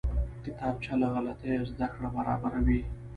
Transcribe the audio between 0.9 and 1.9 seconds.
له غلطیو زده